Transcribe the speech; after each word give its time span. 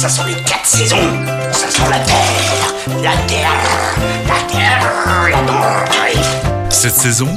Ça 0.00 0.08
sont 0.08 0.24
les 0.24 0.32
quatre 0.32 0.64
saisons. 0.64 0.96
Ça 1.52 1.68
sent 1.68 1.82
la 1.90 1.98
terre, 1.98 2.74
la 3.02 3.14
terre, 3.26 3.52
la 4.26 4.50
terre, 4.50 4.80
la 5.28 5.42
terre. 5.42 6.70
Cette 6.70 6.94
saison, 6.94 7.28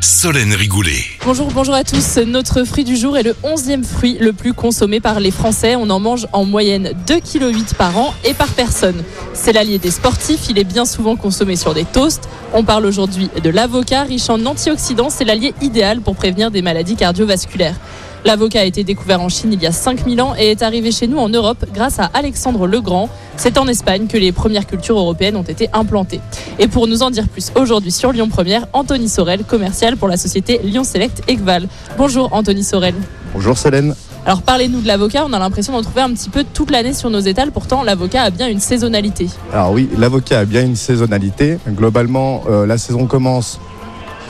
Solène 0.00 0.52
Rigoulet. 0.54 1.02
Bonjour, 1.24 1.50
bonjour 1.50 1.74
à 1.74 1.82
tous. 1.82 2.18
Notre 2.18 2.62
fruit 2.62 2.84
du 2.84 2.94
jour 2.94 3.18
est 3.18 3.24
le 3.24 3.34
11e 3.42 3.82
fruit 3.82 4.16
le 4.20 4.32
plus 4.32 4.52
consommé 4.52 5.00
par 5.00 5.18
les 5.18 5.32
Français. 5.32 5.74
On 5.74 5.90
en 5.90 5.98
mange 5.98 6.28
en 6.32 6.44
moyenne 6.44 6.92
2,8 7.08 7.40
kg 7.40 7.74
par 7.76 7.98
an 7.98 8.14
et 8.22 8.34
par 8.34 8.50
personne. 8.50 9.02
C'est 9.32 9.52
l'allié 9.52 9.80
des 9.80 9.90
sportifs. 9.90 10.48
Il 10.50 10.60
est 10.60 10.64
bien 10.64 10.84
souvent 10.84 11.16
consommé 11.16 11.56
sur 11.56 11.74
des 11.74 11.84
toasts. 11.84 12.28
On 12.52 12.62
parle 12.62 12.86
aujourd'hui 12.86 13.30
de 13.42 13.50
l'avocat, 13.50 14.04
riche 14.04 14.30
en 14.30 14.46
antioxydants. 14.46 15.10
C'est 15.10 15.24
l'allié 15.24 15.52
idéal 15.60 16.02
pour 16.02 16.14
prévenir 16.14 16.52
des 16.52 16.62
maladies 16.62 16.94
cardiovasculaires. 16.94 17.74
L'avocat 18.26 18.60
a 18.60 18.64
été 18.64 18.84
découvert 18.84 19.20
en 19.20 19.28
Chine 19.28 19.52
il 19.52 19.62
y 19.62 19.66
a 19.66 19.72
5000 19.72 20.22
ans 20.22 20.34
et 20.38 20.50
est 20.50 20.62
arrivé 20.62 20.90
chez 20.90 21.06
nous 21.06 21.18
en 21.18 21.28
Europe 21.28 21.66
grâce 21.74 21.98
à 21.98 22.10
Alexandre 22.14 22.66
le 22.66 22.80
Grand. 22.80 23.10
C'est 23.36 23.58
en 23.58 23.68
Espagne 23.68 24.06
que 24.06 24.16
les 24.16 24.32
premières 24.32 24.66
cultures 24.66 24.96
européennes 24.96 25.36
ont 25.36 25.42
été 25.42 25.68
implantées. 25.74 26.20
Et 26.58 26.66
pour 26.66 26.86
nous 26.86 27.02
en 27.02 27.10
dire 27.10 27.28
plus 27.28 27.52
aujourd'hui 27.54 27.90
sur 27.90 28.12
Lyon 28.12 28.30
Première, 28.30 28.66
Anthony 28.72 29.10
Sorel, 29.10 29.44
commercial 29.44 29.98
pour 29.98 30.08
la 30.08 30.16
société 30.16 30.58
Lyon 30.64 30.84
Select 30.84 31.22
Ecval. 31.30 31.68
Bonjour 31.98 32.32
Anthony 32.32 32.64
Sorel. 32.64 32.94
Bonjour 33.34 33.58
Solène. 33.58 33.94
Alors 34.24 34.40
parlez-nous 34.40 34.80
de 34.80 34.86
l'avocat, 34.86 35.26
on 35.28 35.32
a 35.34 35.38
l'impression 35.38 35.74
d'en 35.74 35.82
trouver 35.82 36.00
un 36.00 36.14
petit 36.14 36.30
peu 36.30 36.44
toute 36.44 36.70
l'année 36.70 36.94
sur 36.94 37.10
nos 37.10 37.20
étals, 37.20 37.52
pourtant 37.52 37.82
l'avocat 37.82 38.22
a 38.22 38.30
bien 38.30 38.48
une 38.48 38.60
saisonnalité. 38.60 39.28
Alors 39.52 39.72
oui, 39.72 39.90
l'avocat 39.98 40.38
a 40.38 40.44
bien 40.46 40.62
une 40.62 40.76
saisonnalité. 40.76 41.58
Globalement, 41.68 42.42
euh, 42.48 42.64
la 42.64 42.78
saison 42.78 43.04
commence 43.06 43.60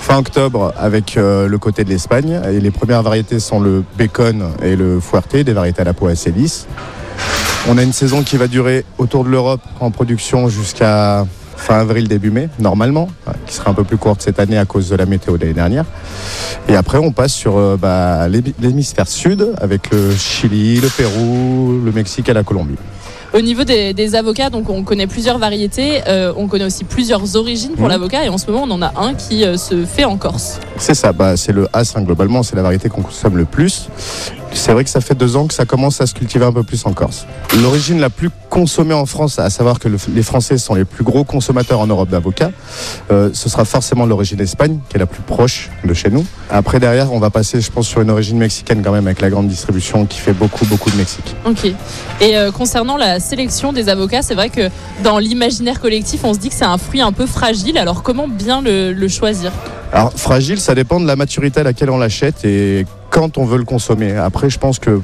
fin 0.05 0.19
octobre 0.19 0.75
avec 0.77 1.17
euh, 1.17 1.49
le 1.49 1.57
côté 1.57 1.83
de 1.83 1.89
l'Espagne. 1.89 2.39
Et 2.53 2.61
les 2.61 2.71
premières 2.71 3.03
variétés 3.03 3.41
sont 3.41 3.59
le 3.59 3.83
bacon 3.97 4.51
et 4.63 4.77
le 4.77 5.01
fuerte, 5.01 5.35
des 5.35 5.53
variétés 5.55 5.81
à 5.81 5.85
la 5.85 5.95
peau 5.95 6.09
assez 6.09 6.31
lisse. 6.31 6.67
On 7.67 7.79
a 7.79 7.83
une 7.83 7.95
saison 7.95 8.23
qui 8.23 8.37
va 8.37 8.47
durer 8.47 8.85
autour 8.99 9.25
de 9.25 9.31
l'Europe 9.31 9.63
en 9.81 9.91
production 9.91 10.51
jusqu'à 10.51 11.25
fin 11.57 11.77
avril, 11.79 12.07
début 12.09 12.31
mai, 12.31 12.51
normalement, 12.59 13.09
hein, 13.27 13.33
qui 13.47 13.55
sera 13.55 13.71
un 13.71 13.75
peu 13.75 13.85
plus 13.85 13.97
courte 13.97 14.21
cette 14.21 14.39
année 14.39 14.59
à 14.59 14.67
cause 14.67 14.91
de 14.91 14.97
la 14.97 15.07
météo 15.07 15.39
de 15.39 15.43
l'année 15.43 15.55
dernière. 15.55 15.87
Et 16.69 16.77
après, 16.77 16.99
on 16.99 17.11
passe 17.11 17.33
sur 17.33 17.57
euh, 17.57 17.79
bah, 17.81 18.29
l'hémi- 18.29 18.55
l'hémisphère 18.61 19.09
sud 19.09 19.55
avec 19.59 19.91
le 19.91 20.15
Chili, 20.15 20.81
le 20.81 20.89
Pérou, 20.89 21.81
le 21.83 21.93
Mexique 21.93 22.29
et 22.29 22.35
la 22.35 22.43
Colombie. 22.43 22.77
Au 23.35 23.41
niveau 23.41 23.65
des, 23.65 23.93
des 23.95 24.15
avocats, 24.15 24.49
donc 24.49 24.71
on 24.71 24.85
connaît 24.85 25.09
plusieurs 25.09 25.39
variétés, 25.39 26.03
euh, 26.07 26.33
on 26.37 26.47
connaît 26.47 26.67
aussi 26.67 26.85
plusieurs 26.85 27.35
origines 27.35 27.73
pour 27.73 27.87
Mhm. 27.87 27.91
l'avocat 27.91 28.25
et 28.25 28.29
en 28.29 28.39
ce 28.39 28.49
moment 28.49 28.65
on 28.65 28.71
en 28.71 28.81
a 28.81 28.93
un 28.97 29.15
qui 29.15 29.45
euh, 29.45 29.57
se 29.57 29.85
fait 29.85 30.05
en 30.05 30.17
Corse. 30.17 30.61
C'est 30.77 30.95
ça, 30.95 31.13
bah, 31.13 31.37
c'est 31.37 31.51
le 31.53 31.67
As, 31.73 31.97
hein, 31.97 32.03
globalement, 32.03 32.45
c'est 32.45 32.55
la 32.55 32.63
variété 32.63 32.89
qu'on 32.89 33.03
consomme 33.03 33.37
le 33.37 33.45
plus. 33.45 33.89
C'est 34.57 34.73
vrai 34.73 34.85
que 34.85 34.89
ça 34.91 35.01
fait 35.03 35.15
deux 35.15 35.37
ans 35.37 35.47
que 35.47 35.53
ça 35.53 35.67
commence 35.67 36.01
à 36.01 36.07
se 36.07 36.15
cultiver 36.15 36.45
un 36.47 36.53
peu 36.53 36.63
plus 36.63 36.87
en 36.87 36.93
Corse. 36.93 37.27
L'origine 37.61 38.01
la 38.01 38.09
plus 38.09 38.31
consommée 38.49 38.95
en 38.95 39.05
France, 39.05 39.39
à 39.39 39.51
savoir 39.51 39.79
que 39.79 39.89
le- 39.89 39.99
les 40.15 40.23
Français 40.23 40.57
sont 40.59 40.75
les 40.75 40.85
plus 40.87 41.05
gros 41.05 41.23
consommateurs 41.25 41.81
en 41.81 41.87
Europe 41.87 42.09
d'avocats, 42.09 42.51
euh, 43.11 43.29
ce 43.35 43.49
sera 43.51 43.65
forcément 43.67 44.07
l'origine 44.07 44.41
Espagne, 44.41 44.79
qui 44.89 44.97
est 44.97 45.01
la 45.01 45.07
plus 45.07 45.21
proche 45.23 45.71
de 45.85 45.93
chez 45.93 46.09
nous. 46.09 46.25
Après, 46.51 46.81
derrière, 46.81 47.13
on 47.13 47.19
va 47.19 47.29
passer, 47.31 47.61
je 47.61 47.71
pense, 47.71 47.87
sur 47.89 48.01
une 48.01 48.11
origine 48.11 48.39
mexicaine 48.39 48.81
quand 48.83 48.93
même, 48.93 49.07
avec 49.07 49.21
la 49.21 49.29
grande 49.29 49.49
distribution 49.49 50.07
qui 50.07 50.19
fait 50.19 50.33
beaucoup, 50.33 50.65
beaucoup 50.67 50.91
de 50.91 50.97
Mexique. 50.97 51.35
Ok. 51.45 51.67
Et 52.21 52.37
euh, 52.39 52.51
concernant 52.51 52.97
la 52.97 53.21
sélection 53.21 53.73
des 53.73 53.89
avocats, 53.91 54.23
c'est 54.23 54.35
vrai 54.35 54.49
que 54.49 54.71
dans 55.03 55.19
l'imaginaire 55.19 55.81
collectif, 55.81 56.21
on 56.25 56.33
se 56.33 56.39
dit 56.39 56.49
que 56.49 56.55
c'est 56.55 56.65
un 56.65 56.79
fruit 56.79 57.03
un 57.03 57.13
peu 57.13 57.27
fragile. 57.27 57.77
Alors 57.77 58.03
comment 58.03 58.29
bien 58.29 58.63
le, 58.63 58.93
le 58.93 59.09
choisir? 59.09 59.53
Alors, 59.93 60.13
fragile, 60.17 60.59
ça 60.61 60.75
dépend 60.75 60.99
de 61.01 61.07
la 61.07 61.17
maturité 61.17 61.61
à 61.61 61.63
laquelle 61.65 61.91
on 61.91 61.99
l'achète 61.99 62.45
et 62.45 62.85
quand 63.15 63.39
on 63.39 63.45
veut 63.45 63.59
le 63.59 63.65
consommer. 63.65 64.17
Après, 64.17 64.51
je 64.51 64.59
pense 64.59 64.81
que 64.81 65.01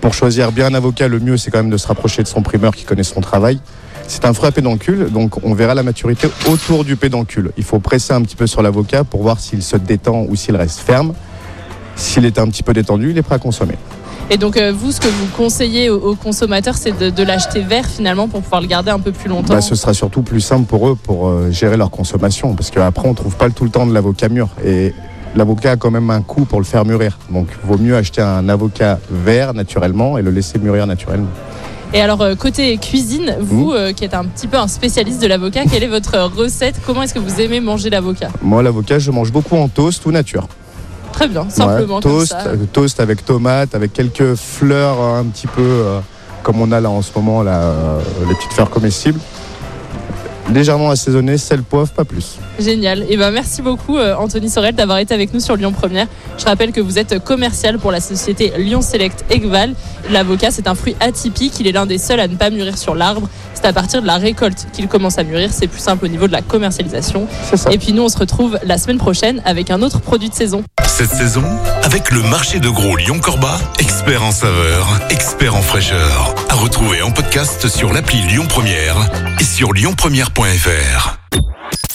pour 0.00 0.14
choisir 0.14 0.52
bien 0.52 0.66
un 0.66 0.74
avocat, 0.74 1.08
le 1.08 1.18
mieux, 1.18 1.36
c'est 1.36 1.50
quand 1.50 1.58
même 1.58 1.70
de 1.70 1.76
se 1.76 1.88
rapprocher 1.88 2.22
de 2.22 2.28
son 2.28 2.40
primeur 2.40 2.74
qui 2.74 2.84
connaît 2.84 3.02
son 3.02 3.20
travail. 3.20 3.58
C'est 4.06 4.24
un 4.24 4.32
fruit 4.32 4.48
à 4.48 4.52
pédoncule, 4.52 5.10
donc 5.10 5.44
on 5.44 5.54
verra 5.54 5.74
la 5.74 5.82
maturité 5.82 6.28
autour 6.48 6.84
du 6.84 6.94
pédoncule. 6.94 7.50
Il 7.58 7.64
faut 7.64 7.80
presser 7.80 8.12
un 8.14 8.22
petit 8.22 8.36
peu 8.36 8.46
sur 8.46 8.62
l'avocat 8.62 9.02
pour 9.02 9.22
voir 9.22 9.40
s'il 9.40 9.62
se 9.64 9.76
détend 9.76 10.24
ou 10.28 10.36
s'il 10.36 10.54
reste 10.54 10.78
ferme. 10.78 11.14
S'il 11.96 12.24
est 12.24 12.38
un 12.38 12.46
petit 12.46 12.62
peu 12.62 12.72
détendu, 12.72 13.10
il 13.10 13.18
est 13.18 13.22
prêt 13.22 13.34
à 13.34 13.38
consommer. 13.40 13.74
Et 14.30 14.36
donc 14.36 14.56
euh, 14.56 14.72
vous, 14.72 14.92
ce 14.92 15.00
que 15.00 15.08
vous 15.08 15.26
conseillez 15.36 15.90
aux, 15.90 16.14
consommateurs, 16.14 16.76
c'est 16.76 16.96
de, 16.96 17.10
de 17.10 17.22
l'acheter 17.24 17.60
vert 17.60 17.86
finalement 17.86 18.28
pour 18.28 18.40
pouvoir 18.40 18.60
le 18.60 18.68
garder 18.68 18.92
un 18.92 19.00
peu 19.00 19.10
plus 19.10 19.28
longtemps. 19.28 19.54
Bah, 19.54 19.62
ce 19.62 19.74
sera 19.74 19.94
surtout 19.94 20.22
plus 20.22 20.40
simple 20.40 20.66
pour 20.66 20.88
eux 20.88 20.94
pour 20.94 21.26
euh, 21.26 21.50
gérer 21.50 21.76
leur 21.76 21.90
consommation, 21.90 22.54
parce 22.54 22.70
qu'après, 22.70 23.08
on 23.08 23.14
trouve 23.14 23.34
pas 23.36 23.50
tout 23.50 23.64
le 23.64 23.70
temps 23.70 23.84
de 23.84 23.92
l'avocat 23.92 24.28
mûr. 24.28 24.48
Et 24.64 24.94
l'avocat 25.34 25.72
a 25.72 25.76
quand 25.76 25.90
même 25.90 26.10
un 26.10 26.22
coût 26.22 26.44
pour 26.44 26.58
le 26.58 26.64
faire 26.64 26.84
mûrir. 26.84 27.18
Donc, 27.30 27.48
il 27.62 27.68
vaut 27.68 27.78
mieux 27.78 27.96
acheter 27.96 28.20
un 28.22 28.48
avocat 28.48 28.98
vert 29.10 29.54
naturellement 29.54 30.18
et 30.18 30.22
le 30.22 30.30
laisser 30.30 30.58
mûrir 30.58 30.86
naturellement. 30.86 31.28
Et 31.94 32.02
alors 32.02 32.20
euh, 32.20 32.34
côté 32.34 32.76
cuisine, 32.76 33.36
Mmh. 33.38 33.42
vous 33.44 33.72
euh, 33.72 33.92
qui 33.92 34.04
êtes 34.04 34.12
un 34.14 34.24
petit 34.26 34.46
peu 34.46 34.58
un 34.58 34.68
spécialiste 34.68 35.22
de 35.22 35.26
l'avocat, 35.26 35.64
quelle 35.70 35.82
est 35.82 35.86
votre 35.88 36.18
recette? 36.36 36.74
Comment 36.84 37.02
est-ce 37.02 37.14
que 37.14 37.18
vous 37.18 37.40
aimez 37.40 37.60
manger 37.60 37.88
l'avocat? 37.88 38.28
Moi, 38.42 38.62
l'avocat, 38.62 38.98
je 38.98 39.10
mange 39.10 39.32
beaucoup 39.32 39.56
en 39.56 39.68
toast 39.68 40.04
ou 40.04 40.10
nature. 40.10 40.46
Très 41.12 41.28
bien, 41.28 41.48
simplement 41.48 41.96
Ouais, 41.96 42.02
comme 42.02 42.12
toast, 42.12 42.32
ça. 42.32 42.46
euh, 42.48 42.56
toast 42.72 43.00
avec 43.00 43.24
tomate, 43.24 43.74
avec 43.74 43.92
quelques 43.94 44.34
fleurs 44.34 45.00
un 45.00 45.24
petit 45.24 45.46
peu 45.46 45.62
euh, 45.62 46.00
comme 46.42 46.60
on 46.60 46.70
a 46.72 46.80
là 46.80 46.90
en 46.90 47.00
ce 47.02 47.10
moment, 47.16 47.42
là, 47.42 47.58
euh, 47.60 48.00
les 48.28 48.34
petites 48.34 48.52
fleurs 48.52 48.70
comestibles. 48.70 49.18
Légèrement 50.52 50.90
assaisonné, 50.90 51.36
sel, 51.36 51.62
poivre, 51.62 51.90
pas 51.90 52.04
plus. 52.04 52.38
Génial. 52.58 53.04
Et 53.10 53.18
ben 53.18 53.30
merci 53.30 53.60
beaucoup 53.60 53.98
euh, 53.98 54.14
Anthony 54.16 54.48
Sorel 54.48 54.74
d'avoir 54.74 54.98
été 54.98 55.12
avec 55.12 55.34
nous 55.34 55.40
sur 55.40 55.56
Lyon 55.56 55.72
Première. 55.72 56.06
Je 56.38 56.44
rappelle 56.46 56.72
que 56.72 56.80
vous 56.80 56.98
êtes 56.98 57.22
commercial 57.22 57.78
pour 57.78 57.92
la 57.92 58.00
société 58.00 58.52
Lyon 58.56 58.80
Select 58.80 59.26
Ecval. 59.30 59.74
L'avocat, 60.10 60.50
c'est 60.50 60.66
un 60.66 60.74
fruit 60.74 60.96
atypique. 61.00 61.60
Il 61.60 61.66
est 61.66 61.72
l'un 61.72 61.84
des 61.84 61.98
seuls 61.98 62.20
à 62.20 62.28
ne 62.28 62.36
pas 62.36 62.48
mûrir 62.48 62.78
sur 62.78 62.94
l'arbre. 62.94 63.28
C'est 63.60 63.66
à 63.66 63.72
partir 63.72 64.02
de 64.02 64.06
la 64.06 64.18
récolte 64.18 64.68
qu'il 64.72 64.86
commence 64.86 65.18
à 65.18 65.24
mûrir. 65.24 65.50
C'est 65.52 65.66
plus 65.66 65.80
simple 65.80 66.04
au 66.04 66.08
niveau 66.08 66.28
de 66.28 66.32
la 66.32 66.42
commercialisation. 66.42 67.26
Ça. 67.56 67.72
Et 67.72 67.78
puis 67.78 67.92
nous, 67.92 68.04
on 68.04 68.08
se 68.08 68.16
retrouve 68.16 68.56
la 68.62 68.78
semaine 68.78 68.98
prochaine 68.98 69.42
avec 69.44 69.72
un 69.72 69.82
autre 69.82 70.00
produit 70.00 70.28
de 70.28 70.34
saison. 70.34 70.62
Cette 70.86 71.10
saison, 71.10 71.42
avec 71.82 72.12
le 72.12 72.22
marché 72.22 72.60
de 72.60 72.68
gros 72.68 72.96
Lyon-Corba, 72.96 73.58
expert 73.80 74.22
en 74.22 74.30
saveur, 74.30 75.00
expert 75.10 75.56
en 75.56 75.62
fraîcheur. 75.62 76.36
À 76.48 76.54
retrouver 76.54 77.02
en 77.02 77.10
podcast 77.10 77.66
sur 77.66 77.92
l'appli 77.92 78.20
Lyon 78.28 78.46
Première 78.48 78.96
et 79.40 79.44
sur 79.44 79.72
lyonpremière.fr. 79.72 81.18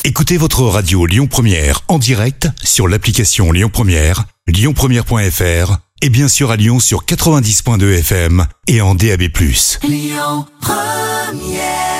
Écoutez 0.03 0.35
votre 0.35 0.63
radio 0.63 1.05
Lyon 1.05 1.27
Première 1.27 1.79
en 1.87 1.97
direct 1.97 2.49
sur 2.61 2.89
l'application 2.89 3.53
Lyon 3.53 3.69
Première, 3.71 4.25
lyonpremière.fr 4.47 5.77
et 6.01 6.09
bien 6.09 6.27
sûr 6.27 6.51
à 6.51 6.57
Lyon 6.57 6.81
sur 6.81 7.05
90.2 7.05 7.99
FM 7.99 8.45
et 8.67 8.81
en 8.81 8.95
DAB+. 8.95 9.29
Lyon 9.87 10.45
Première 11.33 11.92